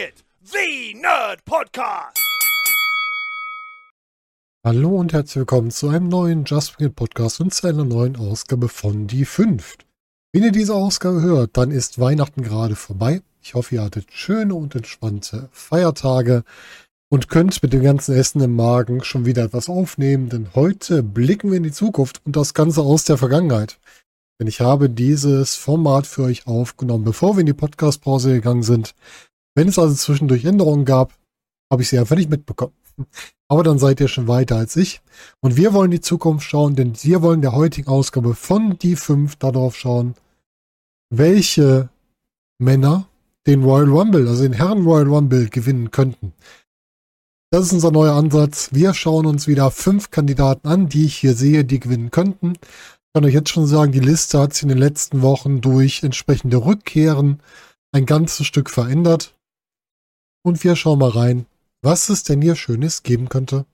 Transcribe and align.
It, 0.00 0.24
the 0.42 0.94
Nerd 0.94 1.44
Podcast. 1.44 2.16
Hallo 4.64 4.96
und 4.96 5.12
herzlich 5.12 5.36
willkommen 5.36 5.70
zu 5.70 5.90
einem 5.90 6.08
neuen 6.08 6.44
Just 6.46 6.78
Bring 6.78 6.88
It 6.88 6.96
Podcast 6.96 7.38
und 7.40 7.52
zu 7.52 7.66
einer 7.66 7.84
neuen 7.84 8.16
Ausgabe 8.16 8.70
von 8.70 9.08
Die 9.08 9.26
Fünft. 9.26 9.84
Wenn 10.32 10.44
ihr 10.44 10.52
diese 10.52 10.74
Ausgabe 10.74 11.20
hört, 11.20 11.58
dann 11.58 11.70
ist 11.70 11.98
Weihnachten 11.98 12.42
gerade 12.42 12.76
vorbei. 12.76 13.20
Ich 13.42 13.52
hoffe, 13.52 13.74
ihr 13.74 13.82
hattet 13.82 14.06
schöne 14.10 14.54
und 14.54 14.74
entspannte 14.74 15.50
Feiertage 15.52 16.44
und 17.10 17.28
könnt 17.28 17.62
mit 17.62 17.74
dem 17.74 17.82
ganzen 17.82 18.14
Essen 18.14 18.40
im 18.40 18.56
Magen 18.56 19.04
schon 19.04 19.26
wieder 19.26 19.44
etwas 19.44 19.68
aufnehmen, 19.68 20.30
denn 20.30 20.54
heute 20.54 21.02
blicken 21.02 21.50
wir 21.50 21.58
in 21.58 21.64
die 21.64 21.72
Zukunft 21.72 22.22
und 22.24 22.36
das 22.36 22.54
Ganze 22.54 22.80
aus 22.80 23.04
der 23.04 23.18
Vergangenheit. 23.18 23.78
Denn 24.40 24.46
ich 24.46 24.62
habe 24.62 24.88
dieses 24.88 25.56
Format 25.56 26.06
für 26.06 26.22
euch 26.22 26.46
aufgenommen, 26.46 27.04
bevor 27.04 27.36
wir 27.36 27.40
in 27.40 27.46
die 27.46 27.52
Podcast-Pause 27.52 28.32
gegangen 28.32 28.62
sind. 28.62 28.94
Wenn 29.54 29.68
es 29.68 29.78
also 29.78 29.94
zwischendurch 29.94 30.44
Änderungen 30.44 30.84
gab, 30.84 31.14
habe 31.70 31.82
ich 31.82 31.88
sie 31.88 31.98
einfach 31.98 32.16
nicht 32.16 32.30
mitbekommen. 32.30 32.74
Aber 33.48 33.64
dann 33.64 33.78
seid 33.78 34.00
ihr 34.00 34.08
schon 34.08 34.28
weiter 34.28 34.56
als 34.56 34.76
ich. 34.76 35.00
Und 35.40 35.56
wir 35.56 35.72
wollen 35.72 35.90
die 35.90 36.00
Zukunft 36.00 36.48
schauen, 36.48 36.76
denn 36.76 36.92
wir 37.02 37.22
wollen 37.22 37.42
der 37.42 37.52
heutigen 37.52 37.88
Ausgabe 37.88 38.34
von 38.34 38.78
Die 38.78 38.96
5 38.96 39.36
darauf 39.36 39.76
schauen, 39.76 40.14
welche 41.10 41.88
Männer 42.58 43.08
den 43.46 43.64
Royal 43.64 43.88
Rumble, 43.88 44.28
also 44.28 44.42
den 44.42 44.52
Herren 44.52 44.84
Royal 44.84 45.08
Rumble 45.08 45.48
gewinnen 45.48 45.90
könnten. 45.90 46.32
Das 47.50 47.66
ist 47.66 47.72
unser 47.72 47.90
neuer 47.90 48.14
Ansatz. 48.14 48.68
Wir 48.72 48.94
schauen 48.94 49.26
uns 49.26 49.48
wieder 49.48 49.72
fünf 49.72 50.12
Kandidaten 50.12 50.68
an, 50.68 50.88
die 50.88 51.06
ich 51.06 51.16
hier 51.16 51.34
sehe, 51.34 51.64
die 51.64 51.80
gewinnen 51.80 52.12
könnten. 52.12 52.52
Ich 52.52 53.12
kann 53.12 53.24
euch 53.24 53.34
jetzt 53.34 53.50
schon 53.50 53.66
sagen, 53.66 53.90
die 53.90 53.98
Liste 53.98 54.38
hat 54.38 54.54
sich 54.54 54.62
in 54.62 54.68
den 54.68 54.78
letzten 54.78 55.22
Wochen 55.22 55.60
durch 55.60 56.04
entsprechende 56.04 56.64
Rückkehren 56.64 57.40
ein 57.90 58.06
ganzes 58.06 58.46
Stück 58.46 58.70
verändert. 58.70 59.34
Und 60.42 60.62
wir 60.64 60.76
schauen 60.76 60.98
mal 60.98 61.10
rein, 61.10 61.46
was 61.82 62.08
es 62.08 62.22
denn 62.22 62.42
hier 62.42 62.56
Schönes 62.56 63.02
geben 63.02 63.28
könnte. 63.28 63.66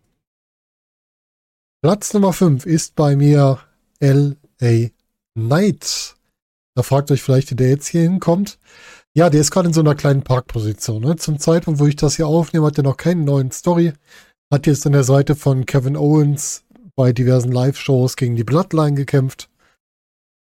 Platz 1.82 2.12
Nummer 2.14 2.32
5 2.32 2.66
ist 2.66 2.96
bei 2.96 3.16
mir 3.16 3.60
L.A. 4.00 4.88
Knight. 5.34 6.16
Da 6.74 6.82
fragt 6.82 7.10
euch 7.10 7.22
vielleicht, 7.22 7.50
wie 7.50 7.54
der 7.54 7.70
jetzt 7.70 7.86
hier 7.86 8.02
hinkommt. 8.02 8.58
Ja, 9.14 9.30
der 9.30 9.40
ist 9.40 9.50
gerade 9.50 9.68
in 9.68 9.74
so 9.74 9.80
einer 9.80 9.94
kleinen 9.94 10.22
Parkposition. 10.22 11.02
Ne? 11.02 11.16
Zum 11.16 11.38
Zeitpunkt, 11.38 11.80
wo 11.80 11.86
ich 11.86 11.96
das 11.96 12.16
hier 12.16 12.26
aufnehme, 12.26 12.66
hat 12.66 12.76
er 12.76 12.84
noch 12.84 12.96
keine 12.96 13.22
neuen 13.22 13.50
Story. 13.50 13.92
Hat 14.52 14.66
jetzt 14.66 14.86
an 14.86 14.92
der 14.92 15.04
Seite 15.04 15.36
von 15.36 15.64
Kevin 15.64 15.96
Owens 15.96 16.64
bei 16.94 17.12
diversen 17.12 17.52
Live-Shows 17.52 18.16
gegen 18.16 18.36
die 18.36 18.44
Bloodline 18.44 18.94
gekämpft. 18.94 19.48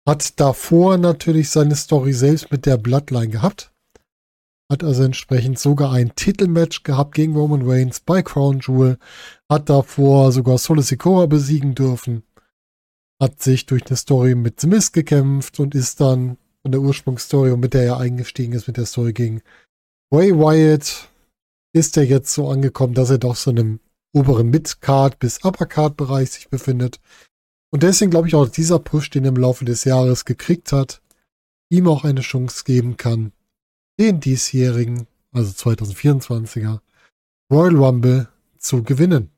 Hat 0.06 0.39
davor 0.41 0.98
natürlich 0.98 1.50
seine 1.50 1.77
Story 1.77 2.12
selbst 2.12 2.50
mit 2.50 2.67
der 2.67 2.77
Bloodline 2.77 3.28
gehabt. 3.28 3.72
Hat 4.70 4.83
also 4.83 5.05
entsprechend 5.05 5.59
sogar 5.59 5.92
ein 5.92 6.14
Titelmatch 6.17 6.83
gehabt 6.83 7.14
gegen 7.14 7.36
Roman 7.36 7.62
Reigns 7.62 8.00
bei 8.00 8.22
Crown 8.22 8.59
Jewel. 8.61 8.98
Hat 9.48 9.69
davor 9.69 10.33
sogar 10.33 10.59
Solo 10.59 10.83
Sikoa 10.83 11.27
besiegen 11.27 11.75
dürfen. 11.75 12.25
Hat 13.20 13.42
sich 13.42 13.67
durch 13.67 13.87
eine 13.87 13.97
Story 13.97 14.34
mit 14.34 14.61
The 14.61 14.67
Miz 14.67 14.91
gekämpft 14.91 15.61
und 15.61 15.75
ist 15.75 16.00
dann 16.00 16.37
von 16.62 16.72
der 16.72 16.81
Ursprungsstory, 16.81 17.56
mit 17.56 17.75
der 17.75 17.84
er 17.84 17.98
eingestiegen 17.98 18.53
ist, 18.53 18.67
mit 18.67 18.77
der 18.77 18.87
Story 18.87 19.12
gegen 19.12 19.41
Way 20.10 20.37
Wyatt, 20.37 21.09
ist 21.72 21.97
er 21.97 22.04
jetzt 22.04 22.34
so 22.34 22.48
angekommen, 22.48 22.94
dass 22.94 23.10
er 23.10 23.19
doch 23.19 23.37
so 23.37 23.50
in 23.50 23.59
einem 23.59 23.81
oberen 24.12 24.48
Mid-Card 24.48 25.19
bis 25.21 25.44
Upper-Card-Bereich 25.44 26.31
sich 26.31 26.48
befindet. 26.48 27.00
Und 27.71 27.83
deswegen 27.83 28.10
glaube 28.10 28.27
ich 28.27 28.34
auch, 28.34 28.47
dass 28.47 28.54
dieser 28.54 28.78
Push, 28.78 29.10
den 29.10 29.25
er 29.25 29.28
im 29.28 29.37
Laufe 29.37 29.65
des 29.65 29.84
Jahres 29.84 30.25
gekriegt 30.25 30.72
hat, 30.72 31.03
ihm 31.69 31.87
auch 31.87 32.04
eine 32.04 32.22
Chance 32.22 32.65
geben 32.65 32.97
kann, 32.97 33.33
den 33.99 34.21
diesjährigen, 34.21 35.07
also 35.33 35.53
2024er, 35.53 36.81
Royal 37.51 37.77
Rumble 37.77 38.29
zu 38.59 38.83
gewinnen. 38.83 39.31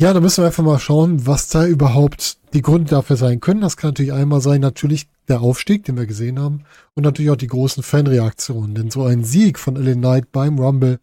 Ja, 0.00 0.12
da 0.12 0.20
müssen 0.20 0.42
wir 0.42 0.46
einfach 0.46 0.64
mal 0.64 0.78
schauen, 0.80 1.26
was 1.26 1.48
da 1.48 1.66
überhaupt 1.66 2.38
die 2.52 2.62
Gründe 2.62 2.90
dafür 2.90 3.16
sein 3.16 3.40
können. 3.40 3.60
Das 3.60 3.76
kann 3.76 3.90
natürlich 3.90 4.12
einmal 4.12 4.40
sein, 4.40 4.60
natürlich 4.60 5.08
der 5.28 5.40
Aufstieg, 5.40 5.84
den 5.84 5.96
wir 5.96 6.06
gesehen 6.06 6.40
haben, 6.40 6.64
und 6.94 7.04
natürlich 7.04 7.30
auch 7.30 7.36
die 7.36 7.46
großen 7.46 7.82
Fanreaktionen. 7.82 8.74
Denn 8.74 8.90
so 8.90 9.04
ein 9.04 9.24
Sieg 9.24 9.58
von 9.58 9.76
LA 9.76 9.94
Knight 9.94 10.32
beim 10.32 10.58
Rumble 10.58 10.98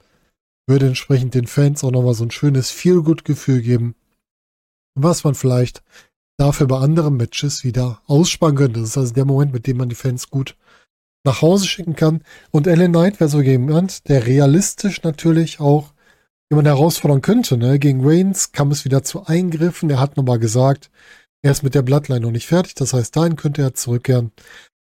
würde 0.68 0.88
entsprechend 0.88 1.36
den 1.36 1.48
Fans 1.48 1.84
auch 1.84 1.92
nochmal 1.92 2.14
so 2.14 2.26
ein 2.26 2.32
schönes 2.32 2.70
Feel-Good-Gefühl 2.70 3.62
geben, 3.62 3.96
was 4.96 5.24
man 5.24 5.36
vielleicht 5.36 5.84
dafür 6.38 6.68
bei 6.68 6.80
anderen 6.80 7.16
Matches 7.16 7.64
wieder 7.64 8.02
aussparen 8.08 8.56
könnte. 8.56 8.82
Das 8.82 8.90
ist 8.90 8.98
also 8.98 9.14
der 9.14 9.26
Moment, 9.26 9.54
mit 9.54 9.68
dem 9.68 9.78
man 9.78 9.90
die 9.90 9.96
Fans 9.96 10.30
gut 10.30 10.58
nach 11.24 11.42
Hause 11.42 11.68
schicken 11.68 11.96
kann. 11.96 12.24
Und 12.52 12.66
LA 12.66 12.88
Knight 12.88 13.20
wäre 13.20 13.30
so 13.30 13.42
jemand, 13.42 14.08
der 14.08 14.26
realistisch 14.26 15.04
natürlich 15.04 15.59
auch 15.59 15.94
jemand 16.50 16.68
herausfordern 16.68 17.22
könnte. 17.22 17.58
Ne? 17.58 17.80
Gegen 17.80 18.06
Reigns 18.08 18.52
kam 18.52 18.72
es 18.72 18.86
wieder 18.86 19.04
zu 19.04 19.26
Eingriffen. 19.26 19.90
Er 19.90 20.00
hat 20.00 20.18
nochmal 20.18 20.40
gesagt, 20.40 20.90
er 21.44 21.52
ist 21.52 21.64
mit 21.64 21.76
der 21.76 21.82
Bloodline 21.82 22.22
noch 22.22 22.32
nicht 22.32 22.48
fertig. 22.48 22.76
Das 22.76 22.94
heißt, 22.94 23.16
dahin 23.16 23.36
könnte 23.36 23.62
er 23.62 23.74
zurückkehren. 23.74 24.32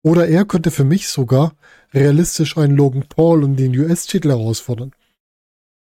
Oder 0.03 0.27
er 0.27 0.45
könnte 0.45 0.71
für 0.71 0.85
mich 0.85 1.09
sogar 1.09 1.53
realistisch 1.93 2.57
einen 2.57 2.75
Logan 2.75 3.05
Paul 3.09 3.43
um 3.43 3.55
den 3.55 3.77
US-Titel 3.77 4.29
herausfordern. 4.29 4.93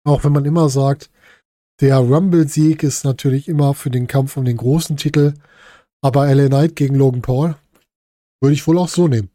Auch 0.04 0.24
wenn 0.24 0.34
man 0.34 0.46
immer 0.46 0.70
sagt, 0.70 1.10
der 1.80 1.98
Rumble-Sieg 1.98 2.84
ist 2.84 3.04
natürlich 3.04 3.48
immer 3.48 3.74
für 3.74 3.90
den 3.90 4.08
Kampf 4.08 4.38
um 4.38 4.46
den 4.46 4.58
großen 4.58 4.98
Titel. 4.98 5.34
Aber 6.02 6.34
LA 6.34 6.48
Knight 6.48 6.76
gegen 6.76 6.96
Logan 6.96 7.22
Paul 7.22 7.56
würde 8.42 8.54
ich 8.54 8.68
wohl 8.68 8.78
auch 8.78 8.90
so 8.90 9.08
nehmen. 9.08 9.30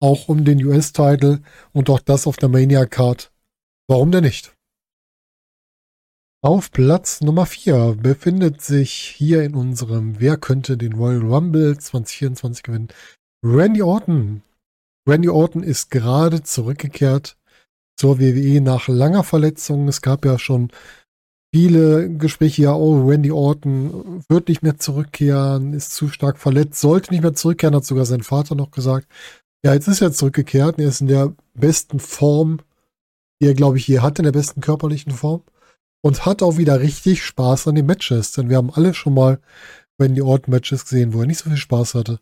Auch 0.00 0.28
um 0.28 0.44
den 0.44 0.62
US-Titel 0.64 1.40
und 1.72 1.88
auch 1.90 2.00
das 2.00 2.26
auf 2.26 2.36
der 2.36 2.48
Mania-Card. 2.48 3.32
Warum 3.88 4.10
denn 4.12 4.24
nicht? 4.24 4.54
Auf 6.42 6.70
Platz 6.70 7.22
Nummer 7.22 7.46
4 7.46 7.96
befindet 8.00 8.60
sich 8.60 8.92
hier 8.92 9.42
in 9.42 9.54
unserem 9.54 10.20
Wer 10.20 10.36
könnte 10.36 10.76
den 10.76 10.92
Royal 10.92 11.22
Rumble 11.22 11.78
2024 11.78 12.62
gewinnen? 12.62 12.88
Randy 13.42 13.82
Orton. 13.82 14.42
Randy 15.08 15.28
Orton 15.28 15.62
ist 15.62 15.90
gerade 15.90 16.42
zurückgekehrt 16.42 17.36
zur 17.96 18.20
WWE 18.20 18.60
nach 18.60 18.88
langer 18.88 19.24
Verletzung. 19.24 19.88
Es 19.88 20.02
gab 20.02 20.24
ja 20.24 20.38
schon 20.38 20.70
viele 21.54 22.10
Gespräche, 22.10 22.62
ja, 22.62 22.74
oh, 22.74 23.08
Randy 23.08 23.32
Orton 23.32 24.24
wird 24.28 24.48
nicht 24.48 24.62
mehr 24.62 24.78
zurückkehren, 24.78 25.72
ist 25.72 25.94
zu 25.94 26.08
stark 26.08 26.38
verletzt, 26.38 26.80
sollte 26.80 27.12
nicht 27.12 27.22
mehr 27.22 27.34
zurückkehren, 27.34 27.74
hat 27.74 27.86
sogar 27.86 28.04
sein 28.04 28.22
Vater 28.22 28.54
noch 28.54 28.70
gesagt. 28.70 29.08
Ja, 29.66 29.74
jetzt 29.74 29.88
ist 29.88 30.00
er 30.00 30.12
zurückgekehrt, 30.12 30.78
er 30.78 30.86
ist 30.86 31.00
in 31.00 31.08
der 31.08 31.34
besten 31.54 31.98
Form, 31.98 32.60
die 33.40 33.46
er, 33.46 33.54
glaube 33.54 33.78
ich, 33.78 33.88
je 33.88 33.98
hatte, 33.98 34.22
in 34.22 34.26
der 34.26 34.30
besten 34.30 34.60
körperlichen 34.60 35.10
Form 35.10 35.42
und 36.02 36.24
hat 36.24 36.40
auch 36.40 36.56
wieder 36.56 36.78
richtig 36.78 37.24
Spaß 37.24 37.66
an 37.66 37.74
den 37.74 37.86
Matches, 37.86 38.30
denn 38.30 38.48
wir 38.48 38.58
haben 38.58 38.72
alle 38.72 38.94
schon 38.94 39.14
mal 39.14 39.40
Randy 39.98 40.22
Orton 40.22 40.52
Matches 40.54 40.84
gesehen, 40.84 41.12
wo 41.12 41.22
er 41.22 41.26
nicht 41.26 41.40
so 41.40 41.50
viel 41.50 41.56
Spaß 41.56 41.94
hatte. 41.94 42.20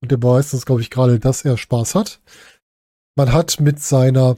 Und 0.00 0.10
der 0.10 0.16
Beweis 0.16 0.52
ist, 0.54 0.66
glaube 0.66 0.80
ich, 0.80 0.90
gerade, 0.90 1.20
dass 1.20 1.44
er 1.44 1.56
Spaß 1.56 1.94
hat. 1.94 2.20
Man 3.14 3.32
hat 3.32 3.60
mit 3.60 3.78
seiner 3.78 4.36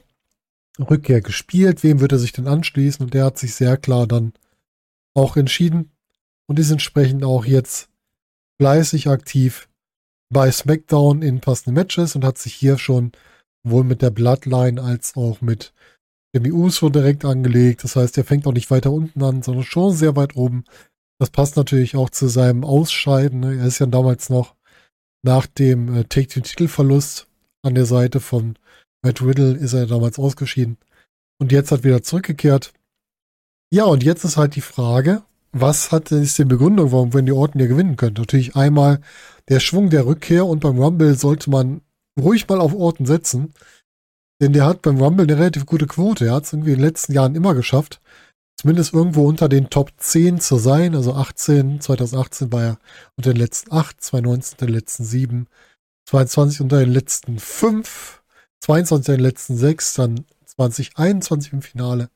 Rückkehr 0.77 1.21
gespielt, 1.21 1.81
wem 1.81 1.99
wird 1.99 2.11
er 2.11 2.19
sich 2.19 2.31
denn 2.31 2.47
anschließen? 2.47 3.03
Und 3.03 3.15
der 3.15 3.25
hat 3.25 3.39
sich 3.39 3.55
sehr 3.55 3.75
klar 3.75 4.05
dann 4.05 4.33
auch 5.15 5.35
entschieden 5.35 5.89
und 6.45 6.59
ist 6.59 6.69
entsprechend 6.69 7.23
auch 7.23 7.43
jetzt 7.43 7.89
fleißig 8.59 9.09
aktiv 9.09 9.67
bei 10.29 10.51
SmackDown 10.51 11.21
in 11.21 11.39
passenden 11.39 11.75
Matches 11.75 12.15
und 12.15 12.25
hat 12.25 12.37
sich 12.37 12.53
hier 12.53 12.77
schon 12.77 13.11
wohl 13.63 13.83
mit 13.83 14.01
der 14.01 14.11
Bloodline 14.11 14.81
als 14.81 15.15
auch 15.15 15.41
mit 15.41 15.73
Jimmy 16.33 16.51
Uso 16.51 16.89
direkt 16.89 17.25
angelegt. 17.25 17.83
Das 17.83 17.95
heißt, 17.95 18.17
er 18.17 18.25
fängt 18.25 18.45
auch 18.45 18.53
nicht 18.53 18.69
weiter 18.71 18.91
unten 18.91 19.23
an, 19.23 19.41
sondern 19.41 19.63
schon 19.63 19.93
sehr 19.93 20.15
weit 20.15 20.35
oben. 20.35 20.65
Das 21.19 21.29
passt 21.29 21.55
natürlich 21.55 21.95
auch 21.95 22.09
zu 22.09 22.27
seinem 22.27 22.63
Ausscheiden. 22.63 23.39
Ne? 23.39 23.57
Er 23.57 23.65
ist 23.65 23.79
ja 23.79 23.85
damals 23.85 24.29
noch 24.29 24.55
nach 25.23 25.47
dem 25.47 25.95
äh, 25.95 26.03
Take-Titelverlust 26.03 27.27
an 27.63 27.75
der 27.75 27.85
Seite 27.85 28.19
von 28.19 28.57
Matt 29.01 29.21
Riddle 29.21 29.53
ist 29.53 29.73
er 29.73 29.85
damals 29.85 30.19
ausgeschieden. 30.19 30.77
Und 31.39 31.51
jetzt 31.51 31.71
hat 31.71 31.83
wieder 31.83 32.01
zurückgekehrt. 32.01 32.73
Ja, 33.71 33.85
und 33.85 34.03
jetzt 34.03 34.23
ist 34.23 34.37
halt 34.37 34.55
die 34.55 34.61
Frage, 34.61 35.23
was 35.57 35.93
hat 35.93 36.11
ist 36.11 36.37
die 36.37 36.43
Begründung, 36.43 36.91
warum 36.91 37.11
Randy 37.11 37.31
Orton 37.31 37.59
hier 37.59 37.69
gewinnen 37.69 37.95
könnte? 37.95 38.21
Natürlich 38.21 38.57
einmal 38.57 38.99
der 39.47 39.61
Schwung 39.61 39.89
der 39.89 40.05
Rückkehr 40.05 40.45
und 40.45 40.59
beim 40.59 40.77
Rumble 40.77 41.15
sollte 41.15 41.49
man 41.49 41.81
ruhig 42.19 42.47
mal 42.49 42.59
auf 42.59 42.73
Orton 42.73 43.05
setzen. 43.05 43.53
Denn 44.41 44.51
der 44.51 44.65
hat 44.65 44.81
beim 44.81 44.97
Rumble 45.01 45.25
eine 45.25 45.37
relativ 45.37 45.65
gute 45.65 45.87
Quote. 45.87 46.25
Er 46.25 46.33
hat 46.33 46.43
es 46.43 46.51
irgendwie 46.51 46.71
in 46.71 46.79
den 46.79 46.85
letzten 46.85 47.13
Jahren 47.13 47.35
immer 47.35 47.55
geschafft, 47.55 48.01
zumindest 48.59 48.93
irgendwo 48.93 49.25
unter 49.25 49.47
den 49.47 49.69
Top 49.69 49.93
10 49.95 50.41
zu 50.41 50.57
sein. 50.57 50.93
Also 50.93 51.13
18, 51.13 51.79
2018 51.79 52.51
war 52.51 52.63
er 52.63 52.79
unter 53.15 53.31
den 53.31 53.39
letzten 53.39 53.71
8, 53.71 54.03
2019 54.03 54.55
unter 54.55 54.65
den 54.65 54.75
letzten 54.75 55.05
7, 55.05 55.47
22 56.09 56.61
unter 56.61 56.79
den 56.79 56.91
letzten 56.91 57.39
5, 57.39 58.23
22 58.59 58.97
unter 58.97 59.13
den 59.13 59.23
letzten 59.23 59.55
6, 59.55 59.93
dann 59.93 60.25
2021 60.45 61.53
im 61.53 61.61
Finale. 61.61 62.09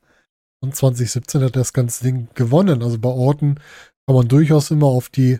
Und 0.62 0.76
2017 0.76 1.42
hat 1.42 1.56
er 1.56 1.60
das 1.60 1.72
ganze 1.72 2.04
Ding 2.04 2.28
gewonnen. 2.34 2.82
Also 2.82 2.98
bei 2.98 3.08
Orten 3.08 3.56
kann 4.06 4.16
man 4.16 4.28
durchaus 4.28 4.70
immer 4.70 4.86
auf 4.86 5.08
die 5.08 5.38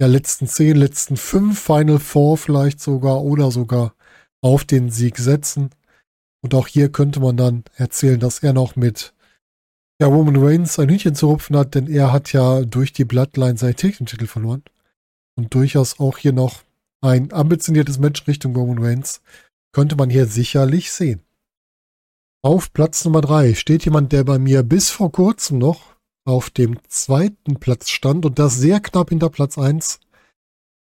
ja, 0.00 0.06
letzten 0.06 0.46
10, 0.46 0.76
letzten 0.76 1.16
5 1.16 1.58
Final 1.58 1.98
Four 1.98 2.36
vielleicht 2.36 2.80
sogar 2.80 3.22
oder 3.22 3.50
sogar 3.50 3.94
auf 4.42 4.64
den 4.64 4.90
Sieg 4.90 5.18
setzen. 5.18 5.70
Und 6.42 6.54
auch 6.54 6.68
hier 6.68 6.92
könnte 6.92 7.20
man 7.20 7.36
dann 7.36 7.64
erzählen, 7.76 8.20
dass 8.20 8.42
er 8.42 8.52
noch 8.52 8.76
mit 8.76 9.14
ja, 10.00 10.06
Roman 10.06 10.36
Reigns 10.36 10.78
ein 10.78 10.90
Hühnchen 10.90 11.14
zu 11.14 11.28
rupfen 11.28 11.56
hat, 11.56 11.74
denn 11.74 11.86
er 11.86 12.12
hat 12.12 12.32
ja 12.32 12.62
durch 12.62 12.92
die 12.92 13.06
Bloodline 13.06 13.56
seinen 13.56 13.76
Titel 13.76 14.26
verloren. 14.26 14.62
Und 15.36 15.54
durchaus 15.54 15.98
auch 15.98 16.18
hier 16.18 16.32
noch 16.32 16.62
ein 17.00 17.32
ambitioniertes 17.32 17.98
Match 17.98 18.26
Richtung 18.26 18.54
Roman 18.54 18.82
Reigns 18.82 19.22
könnte 19.72 19.96
man 19.96 20.10
hier 20.10 20.26
sicherlich 20.26 20.92
sehen. 20.92 21.25
Auf 22.42 22.72
Platz 22.72 23.04
Nummer 23.04 23.20
drei 23.20 23.54
steht 23.54 23.84
jemand, 23.84 24.12
der 24.12 24.24
bei 24.24 24.38
mir 24.38 24.62
bis 24.62 24.90
vor 24.90 25.10
kurzem 25.10 25.58
noch 25.58 25.96
auf 26.24 26.50
dem 26.50 26.78
zweiten 26.88 27.56
Platz 27.56 27.90
stand 27.90 28.24
und 28.26 28.38
das 28.38 28.56
sehr 28.56 28.80
knapp 28.80 29.10
hinter 29.10 29.30
Platz 29.30 29.58
eins. 29.58 30.00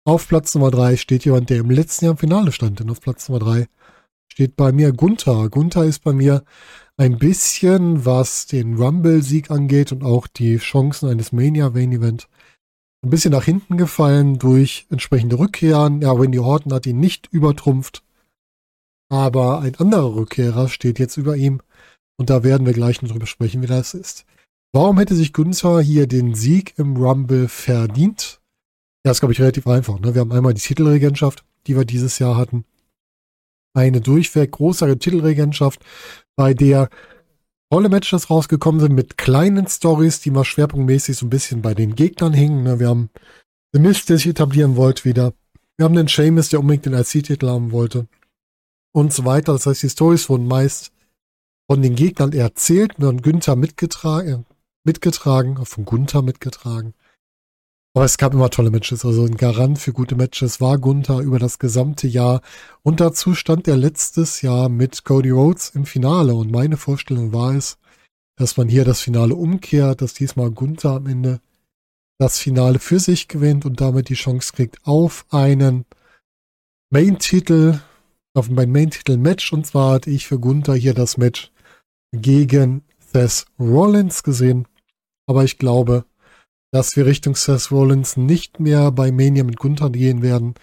Auf 0.05 0.27
Platz 0.27 0.53
Nummer 0.55 0.71
drei 0.71 0.97
steht 0.97 1.25
jemand, 1.25 1.49
der 1.49 1.57
im 1.57 1.69
letzten 1.69 2.05
Jahr 2.05 2.13
im 2.13 2.17
Finale 2.17 2.51
stand, 2.51 2.79
denn 2.79 2.89
auf 2.89 3.01
Platz 3.01 3.27
Nummer 3.29 3.39
drei 3.39 3.67
steht 4.31 4.55
bei 4.55 4.71
mir 4.71 4.91
Gunther. 4.91 5.49
Gunther 5.49 5.83
ist 5.83 6.03
bei 6.03 6.13
mir 6.13 6.43
ein 6.97 7.17
bisschen, 7.17 8.05
was 8.05 8.47
den 8.47 8.75
Rumble-Sieg 8.75 9.51
angeht 9.51 9.91
und 9.91 10.03
auch 10.03 10.27
die 10.27 10.57
Chancen 10.57 11.09
eines 11.09 11.31
Mania-Main-Event, 11.31 12.27
ein 13.03 13.09
bisschen 13.09 13.31
nach 13.31 13.43
hinten 13.43 13.77
gefallen 13.77 14.39
durch 14.39 14.87
entsprechende 14.89 15.37
Rückkehren. 15.37 16.01
Ja, 16.01 16.19
Wendy 16.19 16.39
Horton 16.39 16.73
hat 16.73 16.85
ihn 16.85 16.99
nicht 16.99 17.27
übertrumpft. 17.31 18.03
Aber 19.09 19.61
ein 19.61 19.75
anderer 19.75 20.15
Rückkehrer 20.15 20.67
steht 20.67 20.99
jetzt 20.99 21.17
über 21.17 21.35
ihm. 21.35 21.61
Und 22.17 22.29
da 22.29 22.43
werden 22.43 22.65
wir 22.65 22.73
gleich 22.73 23.01
noch 23.01 23.11
drüber 23.11 23.27
sprechen, 23.27 23.61
wie 23.61 23.67
das 23.67 23.93
ist. 23.93 24.25
Warum 24.73 24.97
hätte 24.97 25.15
sich 25.15 25.33
Gunther 25.33 25.79
hier 25.79 26.07
den 26.07 26.35
Sieg 26.35 26.73
im 26.77 26.97
Rumble 26.97 27.47
verdient? 27.47 28.41
Ja, 29.05 29.11
ist, 29.11 29.19
glaube 29.19 29.33
ich, 29.33 29.41
relativ 29.41 29.67
einfach. 29.67 29.99
Ne? 29.99 30.13
Wir 30.13 30.21
haben 30.21 30.31
einmal 30.31 30.53
die 30.53 30.61
Titelregentschaft, 30.61 31.45
die 31.67 31.77
wir 31.77 31.85
dieses 31.85 32.19
Jahr 32.19 32.35
hatten. 32.35 32.65
Eine 33.73 34.01
durchweg 34.01 34.51
größere 34.51 34.97
Titelregentschaft, 34.97 35.85
bei 36.35 36.53
der 36.53 36.89
tolle 37.71 37.89
Matches 37.89 38.29
rausgekommen 38.29 38.81
sind 38.81 38.93
mit 38.93 39.17
kleinen 39.17 39.67
Stories, 39.67 40.19
die 40.19 40.31
mal 40.31 40.43
schwerpunktmäßig 40.43 41.17
so 41.17 41.27
ein 41.27 41.29
bisschen 41.29 41.61
bei 41.61 41.73
den 41.73 41.95
Gegnern 41.95 42.33
hingen. 42.33 42.63
Ne? 42.63 42.79
Wir 42.79 42.89
haben 42.89 43.09
The 43.73 43.79
Mist, 43.79 44.09
der 44.09 44.17
sich 44.17 44.27
etablieren 44.27 44.75
wollte, 44.75 45.05
wieder. 45.05 45.33
Wir 45.77 45.85
haben 45.85 45.95
den 45.95 46.07
Seamus, 46.07 46.49
der 46.49 46.59
unbedingt 46.59 46.87
den 46.87 46.93
IC-Titel 46.93 47.47
haben 47.47 47.71
wollte 47.71 48.07
und 48.97 49.13
so 49.13 49.25
weiter. 49.25 49.53
Das 49.53 49.67
heißt, 49.67 49.83
die 49.83 49.89
Stories 49.89 50.27
wurden 50.27 50.47
meist 50.47 50.91
von 51.69 51.83
den 51.83 51.93
Gegnern 51.93 52.33
erzählt, 52.33 52.95
von 52.99 53.21
Günther 53.21 53.55
mitgetragen, 53.55 54.45
mitgetragen, 54.83 55.63
von 55.65 55.85
Gunther 55.85 56.23
mitgetragen. 56.23 56.95
Aber 57.93 58.05
es 58.05 58.17
gab 58.17 58.33
immer 58.33 58.49
tolle 58.49 58.71
Matches. 58.71 59.05
Also 59.05 59.23
ein 59.23 59.37
Garant 59.37 59.77
für 59.77 59.93
gute 59.93 60.15
Matches 60.15 60.61
war 60.61 60.79
Gunther 60.79 61.19
über 61.19 61.37
das 61.37 61.59
gesamte 61.59 62.07
Jahr. 62.07 62.41
Und 62.81 62.99
dazu 62.99 63.35
stand 63.35 63.67
er 63.67 63.77
letztes 63.77 64.41
Jahr 64.41 64.67
mit 64.67 65.03
Cody 65.03 65.29
Rhodes 65.29 65.69
im 65.75 65.85
Finale. 65.85 66.33
Und 66.33 66.51
meine 66.51 66.77
Vorstellung 66.77 67.33
war 67.33 67.53
es, 67.53 67.77
dass 68.35 68.57
man 68.57 68.67
hier 68.67 68.83
das 68.83 69.01
Finale 69.01 69.35
umkehrt, 69.35 70.01
dass 70.01 70.15
diesmal 70.15 70.49
Gunther 70.49 70.91
am 70.93 71.05
Ende 71.05 71.39
das 72.17 72.39
Finale 72.39 72.79
für 72.79 72.99
sich 72.99 73.27
gewinnt 73.27 73.63
und 73.63 73.79
damit 73.79 74.09
die 74.09 74.15
Chance 74.15 74.53
kriegt 74.53 74.79
auf 74.87 75.27
einen 75.29 75.85
Main-Titel 76.89 77.79
auf 78.37 78.49
mein 78.49 78.71
Main-Titel-Match. 78.71 79.51
Und 79.53 79.65
zwar 79.65 79.93
hatte 79.93 80.09
ich 80.09 80.27
für 80.27 80.39
Gunther 80.39 80.75
hier 80.75 80.93
das 80.93 81.17
Match 81.17 81.51
gegen 82.11 82.83
Seth 82.99 83.45
Rollins 83.59 84.23
gesehen. 84.23 84.67
Aber 85.27 85.43
ich 85.43 85.57
glaube, 85.57 86.05
dass 86.71 86.95
wir 86.95 87.05
Richtung 87.05 87.35
Seth 87.35 87.71
Rollins 87.71 88.17
nicht 88.17 88.59
mehr 88.59 88.91
bei 88.91 89.11
Mania 89.11 89.43
mit 89.43 89.57
Gunther 89.57 89.89
gehen 89.89 90.21
werden, 90.21 90.55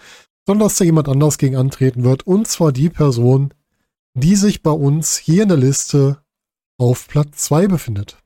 sondern 0.47 0.67
dass 0.67 0.77
da 0.77 0.85
jemand 0.85 1.09
anders 1.09 1.37
gegen 1.37 1.55
antreten 1.55 2.03
wird. 2.03 2.25
Und 2.25 2.47
zwar 2.47 2.71
die 2.71 2.89
Person, 2.89 3.53
die 4.15 4.35
sich 4.35 4.63
bei 4.63 4.71
uns 4.71 5.17
hier 5.17 5.43
in 5.43 5.49
der 5.49 5.57
Liste 5.57 6.21
auf 6.77 7.07
Platz 7.07 7.43
2 7.45 7.67
befindet. 7.67 8.17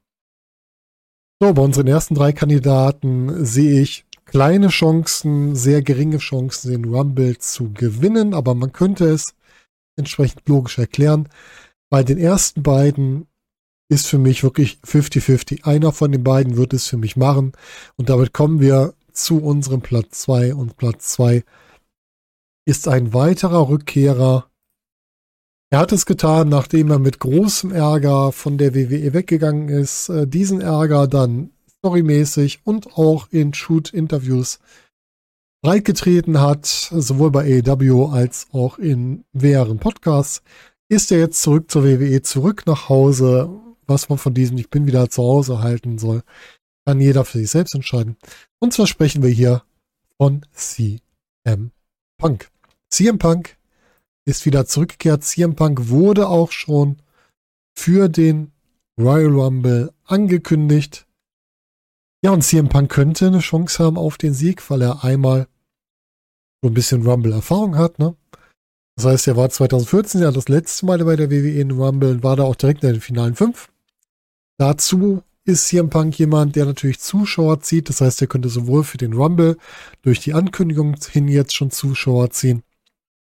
So, 1.41 1.53
bei 1.53 1.61
unseren 1.61 1.87
ersten 1.87 2.15
drei 2.15 2.33
Kandidaten 2.33 3.45
sehe 3.45 3.81
ich 3.81 4.05
kleine 4.25 4.67
Chancen, 4.67 5.55
sehr 5.55 5.81
geringe 5.81 6.17
Chancen, 6.17 6.71
den 6.71 6.93
Rumble 6.93 7.37
zu 7.37 7.71
gewinnen, 7.71 8.33
aber 8.33 8.53
man 8.55 8.73
könnte 8.73 9.05
es 9.05 9.33
entsprechend 9.99 10.47
logisch 10.47 10.79
erklären. 10.79 11.29
Bei 11.89 12.03
den 12.03 12.17
ersten 12.17 12.63
beiden 12.63 13.27
ist 13.89 14.07
für 14.07 14.19
mich 14.19 14.43
wirklich 14.43 14.79
50-50. 14.85 15.63
Einer 15.65 15.91
von 15.91 16.11
den 16.11 16.23
beiden 16.23 16.57
wird 16.57 16.73
es 16.73 16.87
für 16.87 16.97
mich 16.97 17.17
machen. 17.17 17.53
Und 17.97 18.09
damit 18.09 18.33
kommen 18.33 18.59
wir 18.59 18.93
zu 19.11 19.41
unserem 19.41 19.81
Platz 19.81 20.21
2. 20.21 20.53
Und 20.53 20.77
Platz 20.77 21.09
2 21.13 21.43
ist 22.65 22.87
ein 22.87 23.13
weiterer 23.13 23.67
Rückkehrer. 23.67 24.49
Er 25.71 25.79
hat 25.79 25.91
es 25.91 26.05
getan, 26.05 26.49
nachdem 26.49 26.89
er 26.91 26.99
mit 26.99 27.19
großem 27.19 27.71
Ärger 27.71 28.31
von 28.31 28.57
der 28.57 28.73
WWE 28.73 29.13
weggegangen 29.13 29.69
ist. 29.69 30.09
Äh, 30.09 30.27
diesen 30.27 30.61
Ärger 30.61 31.07
dann 31.07 31.51
storymäßig 31.79 32.61
und 32.63 32.93
auch 32.97 33.27
in 33.31 33.53
Shoot-Interviews 33.53 34.59
breitgetreten 35.61 36.39
hat, 36.39 36.65
sowohl 36.65 37.31
bei 37.31 37.61
AEW 37.65 38.07
als 38.07 38.47
auch 38.51 38.77
in 38.77 39.25
mehreren 39.33 39.79
Podcasts, 39.79 40.41
ist 40.89 41.11
er 41.11 41.19
jetzt 41.19 41.41
zurück 41.41 41.69
zur 41.69 41.83
WWE, 41.83 42.21
zurück 42.21 42.63
nach 42.65 42.89
Hause. 42.89 43.49
Was 43.85 44.09
man 44.09 44.17
von 44.17 44.33
diesem 44.33 44.57
Ich 44.57 44.69
bin 44.69 44.85
wieder 44.85 45.09
zu 45.09 45.23
Hause 45.23 45.61
halten 45.61 45.97
soll, 45.97 46.21
kann 46.85 46.99
jeder 46.99 47.25
für 47.25 47.39
sich 47.39 47.49
selbst 47.49 47.73
entscheiden. 47.73 48.17
Und 48.59 48.73
zwar 48.73 48.87
sprechen 48.87 49.23
wir 49.23 49.29
hier 49.29 49.63
von 50.17 50.45
CM 50.53 51.71
Punk. 52.17 52.49
CM 52.89 53.17
Punk 53.17 53.57
ist 54.25 54.45
wieder 54.45 54.65
zurückgekehrt. 54.65 55.23
CM 55.23 55.55
Punk 55.55 55.89
wurde 55.89 56.27
auch 56.27 56.51
schon 56.51 56.97
für 57.75 58.09
den 58.09 58.51
Royal 58.99 59.33
Rumble 59.33 59.91
angekündigt. 60.05 61.07
Ja, 62.21 62.31
und 62.31 62.43
CM 62.43 62.67
Punk 62.67 62.91
könnte 62.91 63.27
eine 63.27 63.39
Chance 63.39 63.83
haben 63.83 63.97
auf 63.97 64.17
den 64.17 64.33
Sieg, 64.33 64.69
weil 64.69 64.81
er 64.81 65.03
einmal 65.03 65.47
so 66.61 66.69
ein 66.69 66.73
bisschen 66.73 67.07
Rumble-Erfahrung 67.07 67.77
hat, 67.77 67.99
ne? 67.99 68.15
Das 68.97 69.05
heißt, 69.05 69.27
er 69.27 69.37
war 69.37 69.49
2014 69.49 70.21
ja 70.21 70.31
das 70.31 70.49
letzte 70.49 70.85
Mal 70.85 71.03
bei 71.05 71.15
der 71.15 71.31
WWE 71.31 71.61
in 71.61 71.71
Rumble 71.71 72.11
und 72.11 72.23
war 72.23 72.35
da 72.35 72.43
auch 72.43 72.55
direkt 72.55 72.83
in 72.83 72.91
den 72.91 73.01
finalen 73.01 73.35
fünf. 73.35 73.69
Dazu 74.57 75.23
ist 75.45 75.67
CM 75.67 75.89
Punk 75.89 76.19
jemand, 76.19 76.57
der 76.57 76.65
natürlich 76.65 76.99
Zuschauer 76.99 77.61
zieht. 77.61 77.87
Das 77.87 78.01
heißt, 78.01 78.19
er 78.21 78.27
könnte 78.27 78.49
sowohl 78.49 78.83
für 78.83 78.97
den 78.97 79.13
Rumble 79.13 79.57
durch 80.01 80.19
die 80.19 80.33
Ankündigung 80.33 80.97
hin 81.09 81.29
jetzt 81.29 81.55
schon 81.55 81.71
Zuschauer 81.71 82.31
ziehen. 82.31 82.63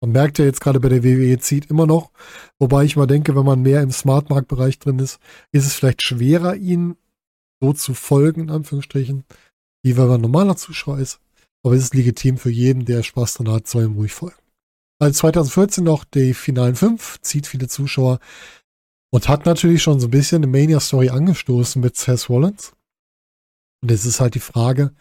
Man 0.00 0.12
merkt 0.12 0.38
ja 0.38 0.46
jetzt 0.46 0.62
gerade 0.62 0.80
bei 0.80 0.88
der 0.88 1.04
WWE 1.04 1.38
zieht 1.38 1.66
immer 1.66 1.86
noch. 1.86 2.10
Wobei 2.58 2.84
ich 2.84 2.96
mal 2.96 3.06
denke, 3.06 3.36
wenn 3.36 3.44
man 3.44 3.60
mehr 3.60 3.82
im 3.82 3.90
Smartmarkt-Bereich 3.90 4.78
drin 4.78 4.98
ist, 4.98 5.18
ist 5.52 5.66
es 5.66 5.74
vielleicht 5.74 6.02
schwerer, 6.02 6.56
ihn 6.56 6.96
so 7.60 7.72
zu 7.72 7.94
folgen, 7.94 8.42
in 8.42 8.50
Anführungsstrichen, 8.50 9.24
wie 9.82 9.96
wenn 9.96 10.08
man 10.08 10.20
normaler 10.20 10.56
Zuschauer 10.56 10.98
ist. 10.98 11.20
Aber 11.64 11.74
es 11.74 11.84
ist 11.84 11.94
legitim 11.94 12.38
für 12.38 12.50
jeden, 12.50 12.84
der 12.84 13.02
Spaß 13.02 13.34
dran 13.34 13.50
hat, 13.50 13.66
soll 13.66 13.84
ihm 13.84 13.94
ruhig 13.94 14.12
folgen. 14.12 14.36
Also 14.98 15.18
2014 15.20 15.84
noch 15.84 16.04
die 16.04 16.32
finalen 16.32 16.74
fünf, 16.74 17.20
zieht 17.20 17.46
viele 17.46 17.68
Zuschauer 17.68 18.18
und 19.12 19.28
hat 19.28 19.46
natürlich 19.46 19.82
schon 19.82 20.00
so 20.00 20.06
ein 20.06 20.10
bisschen 20.10 20.42
eine 20.42 20.46
Mania-Story 20.46 21.10
angestoßen 21.10 21.80
mit 21.82 21.96
Seth 21.96 22.28
Rollins. 22.28 22.72
Und 23.82 23.90
jetzt 23.90 24.04
ist 24.04 24.20
halt 24.20 24.34
die 24.34 24.40
Frage, 24.40 24.94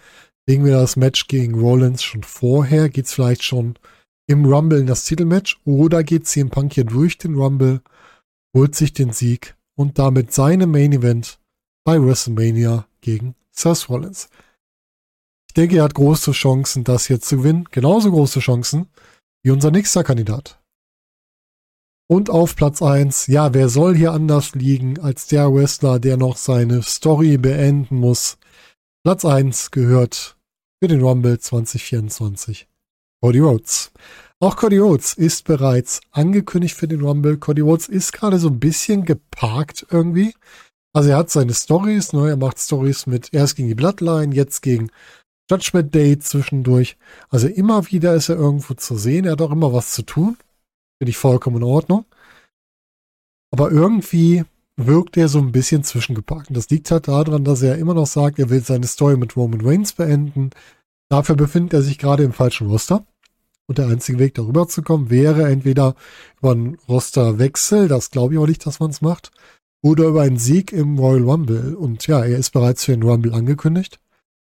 legen 0.47 0.65
wir 0.65 0.73
das 0.73 0.95
Match 0.95 1.27
gegen 1.27 1.55
Rollins 1.55 2.03
schon 2.03 2.23
vorher? 2.23 2.89
Geht's 2.89 3.13
vielleicht 3.13 3.43
schon 3.43 3.79
im 4.27 4.45
Rumble 4.45 4.79
in 4.79 4.87
das 4.87 5.05
Titelmatch? 5.05 5.59
Oder 5.65 6.03
geht 6.03 6.27
CM 6.27 6.49
Punk 6.49 6.73
hier 6.73 6.83
durch 6.83 7.17
den 7.17 7.35
Rumble, 7.35 7.81
holt 8.55 8.75
sich 8.75 8.93
den 8.93 9.11
Sieg 9.11 9.55
und 9.77 9.97
damit 9.97 10.33
seine 10.33 10.67
Main 10.67 10.91
Event 10.91 11.39
bei 11.85 12.01
WrestleMania 12.01 12.87
gegen 12.99 13.35
Seth 13.51 13.87
Rollins. 13.87 14.27
Ich 15.47 15.53
denke, 15.53 15.77
er 15.77 15.83
hat 15.83 15.93
große 15.93 16.33
Chancen, 16.33 16.83
das 16.83 17.05
hier 17.05 17.21
zu 17.21 17.37
gewinnen. 17.37 17.65
Genauso 17.71 18.11
große 18.11 18.41
Chancen 18.41 18.87
wie 19.43 19.51
unser 19.51 19.71
nächster 19.71 20.03
Kandidat. 20.03 20.59
Und 22.07 22.29
auf 22.29 22.55
Platz 22.55 22.81
1, 22.81 23.27
ja, 23.27 23.53
wer 23.53 23.69
soll 23.69 23.95
hier 23.95 24.11
anders 24.11 24.53
liegen 24.53 24.99
als 24.99 25.27
der 25.27 25.53
Wrestler, 25.53 25.99
der 25.99 26.17
noch 26.17 26.37
seine 26.37 26.83
Story 26.83 27.37
beenden 27.37 27.97
muss? 27.97 28.37
Platz 29.03 29.23
1 29.23 29.71
gehört 29.71 30.35
für 30.79 30.87
den 30.87 31.01
Rumble 31.01 31.39
2024 31.39 32.67
Cody 33.21 33.39
Rhodes. 33.39 33.91
Auch 34.39 34.55
Cody 34.55 34.77
Rhodes 34.77 35.13
ist 35.13 35.45
bereits 35.45 36.01
angekündigt 36.11 36.75
für 36.75 36.87
den 36.87 37.01
Rumble. 37.01 37.37
Cody 37.37 37.61
Rhodes 37.61 37.87
ist 37.87 38.11
gerade 38.11 38.37
so 38.37 38.49
ein 38.49 38.59
bisschen 38.59 39.05
geparkt 39.05 39.87
irgendwie. 39.89 40.33
Also 40.95 41.09
er 41.09 41.17
hat 41.17 41.29
seine 41.29 41.53
Stories, 41.53 42.13
ne? 42.13 42.29
er 42.29 42.37
macht 42.37 42.57
Stories 42.57 43.05
mit 43.05 43.33
erst 43.33 43.57
gegen 43.57 43.67
die 43.67 43.75
Bloodline, 43.75 44.33
jetzt 44.33 44.61
gegen 44.61 44.89
Judgment 45.51 45.93
Day 45.93 46.17
zwischendurch. 46.17 46.95
Also 47.29 47.49
immer 47.49 47.91
wieder 47.91 48.15
ist 48.15 48.29
er 48.29 48.37
irgendwo 48.37 48.75
zu 48.75 48.95
sehen. 48.95 49.25
Er 49.25 49.33
hat 49.33 49.41
auch 49.41 49.51
immer 49.51 49.73
was 49.73 49.91
zu 49.91 50.03
tun. 50.03 50.37
Finde 50.97 51.09
ich 51.09 51.17
vollkommen 51.17 51.57
in 51.57 51.63
Ordnung. 51.63 52.05
Aber 53.51 53.71
irgendwie 53.71 54.45
wirkt 54.77 55.17
er 55.17 55.27
so 55.27 55.39
ein 55.39 55.51
bisschen 55.51 55.83
zwischengepackt. 55.83 56.47
Und 56.47 56.55
das 56.55 56.69
liegt 56.69 56.89
halt 56.91 57.09
daran, 57.09 57.43
dass 57.43 57.61
er 57.61 57.77
immer 57.77 57.93
noch 57.93 58.07
sagt, 58.07 58.39
er 58.39 58.49
will 58.49 58.63
seine 58.63 58.87
Story 58.87 59.17
mit 59.17 59.35
Roman 59.35 59.67
Reigns 59.67 59.91
beenden. 59.91 60.51
Dafür 61.09 61.35
befindet 61.35 61.73
er 61.73 61.81
sich 61.81 61.97
gerade 61.97 62.23
im 62.23 62.31
falschen 62.31 62.67
Roster. 62.67 63.05
Und 63.67 63.79
der 63.79 63.87
einzige 63.87 64.17
Weg, 64.19 64.35
darüber 64.35 64.65
zu 64.69 64.81
kommen, 64.81 65.09
wäre 65.09 65.49
entweder 65.49 65.95
über 66.39 66.51
einen 66.51 66.75
Rosterwechsel, 66.87 67.89
das 67.89 68.11
glaube 68.11 68.35
ich 68.35 68.39
auch 68.39 68.47
nicht, 68.47 68.65
dass 68.65 68.79
man 68.79 68.91
es 68.91 69.01
macht, 69.01 69.31
oder 69.85 70.05
über 70.05 70.23
einen 70.23 70.39
Sieg 70.39 70.73
im 70.73 70.97
Royal 70.97 71.29
Rumble. 71.29 71.75
Und 71.75 72.07
ja, 72.07 72.25
er 72.25 72.39
ist 72.39 72.49
bereits 72.49 72.85
für 72.85 72.93
den 72.93 73.03
Rumble 73.03 73.35
angekündigt. 73.35 73.99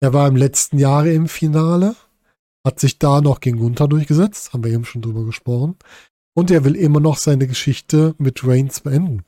Er 0.00 0.12
war 0.12 0.28
im 0.28 0.36
letzten 0.36 0.78
Jahre 0.78 1.12
im 1.12 1.26
Finale, 1.26 1.96
hat 2.64 2.78
sich 2.78 3.00
da 3.00 3.20
noch 3.20 3.40
gegen 3.40 3.58
Gunther 3.58 3.88
durchgesetzt, 3.88 4.52
haben 4.52 4.62
wir 4.62 4.70
eben 4.70 4.84
schon 4.84 5.02
drüber 5.02 5.24
gesprochen. 5.24 5.74
Und 6.36 6.52
er 6.52 6.64
will 6.64 6.76
immer 6.76 7.00
noch 7.00 7.16
seine 7.16 7.48
Geschichte 7.48 8.14
mit 8.18 8.46
Reigns 8.46 8.78
beenden. 8.80 9.24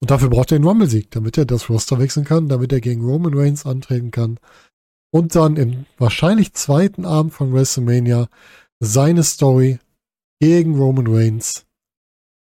Und 0.00 0.12
dafür 0.12 0.30
braucht 0.30 0.52
er 0.52 0.56
einen 0.56 0.68
Rumble-Sieg, 0.68 1.10
damit 1.10 1.36
er 1.38 1.44
das 1.44 1.68
Roster 1.68 1.98
wechseln 1.98 2.24
kann, 2.24 2.48
damit 2.48 2.72
er 2.72 2.80
gegen 2.80 3.04
Roman 3.04 3.34
Reigns 3.34 3.66
antreten 3.66 4.12
kann. 4.12 4.38
Und 5.10 5.34
dann 5.34 5.56
im 5.56 5.86
wahrscheinlich 5.98 6.54
zweiten 6.54 7.04
Abend 7.04 7.32
von 7.32 7.52
WrestleMania 7.52 8.28
seine 8.78 9.24
Story 9.24 9.80
gegen 10.38 10.76
Roman 10.76 11.08
Reigns 11.08 11.66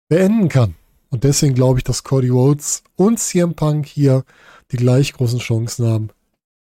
beenden 0.08 0.48
kann. 0.48 0.74
Und 1.12 1.24
deswegen 1.24 1.54
glaube 1.54 1.78
ich, 1.78 1.84
dass 1.84 2.04
Cody 2.04 2.30
Rhodes 2.30 2.82
und 2.96 3.18
CM 3.18 3.54
Punk 3.54 3.86
hier 3.86 4.24
die 4.70 4.78
gleich 4.78 5.12
großen 5.12 5.40
Chancen 5.40 5.86
haben. 5.86 6.08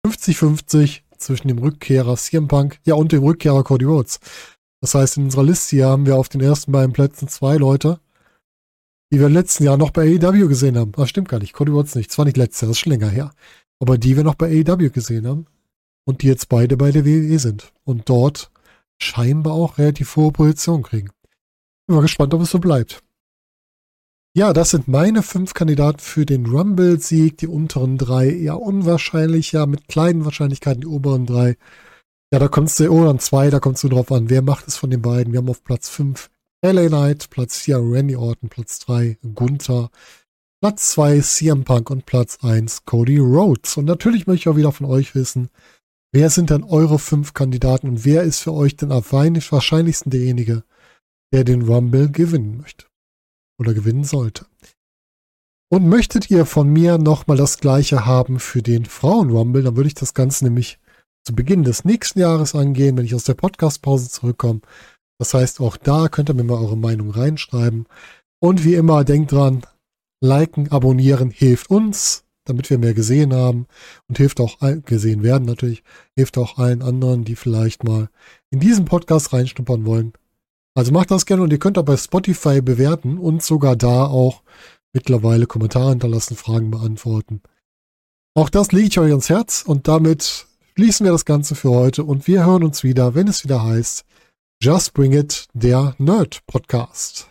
50-50 0.04 1.02
zwischen 1.18 1.48
dem 1.48 1.58
Rückkehrer 1.58 2.16
CM 2.16 2.48
Punk, 2.48 2.80
ja, 2.84 2.94
und 2.94 3.12
dem 3.12 3.22
Rückkehrer 3.22 3.62
Cody 3.62 3.84
Rhodes. 3.84 4.18
Das 4.80 4.94
heißt, 4.94 5.18
in 5.18 5.24
unserer 5.24 5.44
Liste 5.44 5.76
hier 5.76 5.86
haben 5.86 6.04
wir 6.04 6.16
auf 6.16 6.28
den 6.28 6.40
ersten 6.40 6.72
beiden 6.72 6.92
Plätzen 6.92 7.28
zwei 7.28 7.56
Leute, 7.56 8.00
die 9.12 9.20
wir 9.20 9.28
im 9.28 9.34
letzten 9.34 9.64
Jahr 9.64 9.76
noch 9.76 9.92
bei 9.92 10.02
AEW 10.02 10.48
gesehen 10.48 10.76
haben. 10.76 10.92
Das 10.92 11.08
stimmt 11.08 11.28
gar 11.28 11.38
nicht, 11.38 11.52
Cody 11.52 11.70
Rhodes 11.70 11.94
nicht. 11.94 12.10
Zwar 12.10 12.24
nicht 12.24 12.36
letztes 12.36 12.62
Jahr, 12.62 12.70
das 12.70 12.78
ist 12.78 12.80
schon 12.80 12.92
länger 12.92 13.08
her. 13.08 13.30
Aber 13.78 13.98
die 13.98 14.16
wir 14.16 14.24
noch 14.24 14.34
bei 14.34 14.46
AEW 14.46 14.90
gesehen 14.90 15.28
haben 15.28 15.46
und 16.06 16.22
die 16.22 16.26
jetzt 16.26 16.48
beide 16.48 16.76
bei 16.76 16.90
der 16.90 17.04
WWE 17.04 17.38
sind 17.38 17.72
und 17.84 18.08
dort 18.08 18.50
scheinbar 19.00 19.52
auch 19.52 19.78
relativ 19.78 20.16
hohe 20.16 20.32
Position 20.32 20.82
kriegen. 20.82 21.10
Bin 21.86 21.94
mal 21.94 22.02
gespannt, 22.02 22.34
ob 22.34 22.40
es 22.40 22.50
so 22.50 22.58
bleibt. 22.58 23.00
Ja, 24.36 24.52
das 24.52 24.70
sind 24.70 24.86
meine 24.86 25.24
fünf 25.24 25.54
Kandidaten 25.54 25.98
für 25.98 26.24
den 26.24 26.46
Rumble-Sieg. 26.46 27.38
Die 27.38 27.48
unteren 27.48 27.98
drei 27.98 28.30
eher 28.30 28.60
unwahrscheinlich, 28.60 29.50
ja, 29.50 29.66
mit 29.66 29.88
kleinen 29.88 30.24
Wahrscheinlichkeiten 30.24 30.82
die 30.82 30.86
oberen 30.86 31.26
drei. 31.26 31.56
Ja, 32.32 32.38
da 32.38 32.46
kommst 32.46 32.78
du, 32.78 32.88
oder 32.90 33.18
zwei, 33.18 33.50
da 33.50 33.58
kommst 33.58 33.82
du 33.82 33.88
drauf 33.88 34.12
an, 34.12 34.30
wer 34.30 34.42
macht 34.42 34.68
es 34.68 34.76
von 34.76 34.90
den 34.90 35.02
beiden. 35.02 35.32
Wir 35.32 35.38
haben 35.38 35.48
auf 35.48 35.64
Platz 35.64 35.88
5 35.88 36.30
LA 36.62 36.86
Knight, 36.86 37.30
Platz 37.30 37.58
4 37.58 37.78
Randy 37.78 38.14
Orton, 38.14 38.48
Platz 38.48 38.78
3 38.80 39.18
Gunther, 39.34 39.90
Platz 40.60 40.92
2 40.92 41.20
CM 41.22 41.64
Punk 41.64 41.90
und 41.90 42.06
Platz 42.06 42.38
1 42.42 42.84
Cody 42.84 43.18
Rhodes. 43.18 43.76
Und 43.78 43.86
natürlich 43.86 44.28
möchte 44.28 44.42
ich 44.42 44.48
auch 44.48 44.56
wieder 44.56 44.70
von 44.70 44.86
euch 44.86 45.16
wissen, 45.16 45.50
wer 46.12 46.30
sind 46.30 46.50
denn 46.50 46.62
eure 46.62 47.00
fünf 47.00 47.34
Kandidaten 47.34 47.88
und 47.88 48.04
wer 48.04 48.22
ist 48.22 48.38
für 48.38 48.52
euch 48.52 48.76
denn 48.76 48.92
am 48.92 49.02
wahrscheinlichsten 49.02 50.10
derjenige, 50.10 50.62
der 51.32 51.42
den 51.42 51.62
Rumble 51.62 52.12
gewinnen 52.12 52.58
möchte 52.58 52.89
oder 53.60 53.74
gewinnen 53.74 54.04
sollte. 54.04 54.46
Und 55.72 55.86
möchtet 55.88 56.30
ihr 56.30 56.46
von 56.46 56.68
mir 56.68 56.98
nochmal 56.98 57.36
das 57.36 57.58
gleiche 57.58 58.04
haben 58.04 58.40
für 58.40 58.62
den 58.62 58.86
Frauen-Rumble, 58.86 59.62
dann 59.62 59.76
würde 59.76 59.86
ich 59.86 59.94
das 59.94 60.14
Ganze 60.14 60.44
nämlich 60.44 60.80
zu 61.24 61.34
Beginn 61.34 61.62
des 61.62 61.84
nächsten 61.84 62.18
Jahres 62.18 62.56
angehen, 62.56 62.96
wenn 62.96 63.04
ich 63.04 63.14
aus 63.14 63.24
der 63.24 63.34
Podcast-Pause 63.34 64.08
zurückkomme. 64.08 64.62
Das 65.20 65.34
heißt, 65.34 65.60
auch 65.60 65.76
da 65.76 66.08
könnt 66.08 66.30
ihr 66.30 66.34
mir 66.34 66.42
mal 66.44 66.58
eure 66.58 66.76
Meinung 66.76 67.10
reinschreiben. 67.10 67.86
Und 68.42 68.64
wie 68.64 68.74
immer, 68.74 69.04
denkt 69.04 69.30
dran, 69.30 69.62
liken, 70.20 70.72
abonnieren 70.72 71.30
hilft 71.30 71.70
uns, 71.70 72.24
damit 72.44 72.70
wir 72.70 72.78
mehr 72.78 72.94
gesehen 72.94 73.34
haben 73.34 73.66
und 74.08 74.16
hilft 74.16 74.40
auch 74.40 74.58
gesehen 74.84 75.22
werden 75.22 75.44
natürlich, 75.44 75.84
hilft 76.16 76.38
auch 76.38 76.58
allen 76.58 76.82
anderen, 76.82 77.24
die 77.24 77.36
vielleicht 77.36 77.84
mal 77.84 78.08
in 78.50 78.58
diesen 78.58 78.86
Podcast 78.86 79.32
reinschnuppern 79.32 79.84
wollen, 79.84 80.14
also 80.74 80.92
macht 80.92 81.10
das 81.10 81.26
gerne 81.26 81.42
und 81.42 81.52
ihr 81.52 81.58
könnt 81.58 81.78
auch 81.78 81.84
bei 81.84 81.96
Spotify 81.96 82.60
bewerten 82.60 83.18
und 83.18 83.42
sogar 83.42 83.76
da 83.76 84.06
auch 84.06 84.42
mittlerweile 84.92 85.46
Kommentare 85.46 85.90
hinterlassen, 85.90 86.36
Fragen 86.36 86.70
beantworten. 86.70 87.42
Auch 88.34 88.48
das 88.48 88.72
lege 88.72 88.86
ich 88.86 88.98
euch 88.98 89.10
ans 89.10 89.28
Herz 89.28 89.62
und 89.66 89.88
damit 89.88 90.46
schließen 90.76 91.04
wir 91.04 91.12
das 91.12 91.24
Ganze 91.24 91.54
für 91.54 91.70
heute 91.70 92.04
und 92.04 92.26
wir 92.26 92.44
hören 92.46 92.64
uns 92.64 92.84
wieder, 92.84 93.14
wenn 93.14 93.28
es 93.28 93.44
wieder 93.44 93.64
heißt 93.64 94.04
Just 94.62 94.94
Bring 94.94 95.12
It, 95.12 95.46
der 95.54 95.94
Nerd 95.98 96.40
Podcast. 96.46 97.28